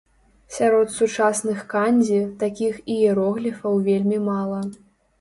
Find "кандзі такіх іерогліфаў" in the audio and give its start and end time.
1.75-3.81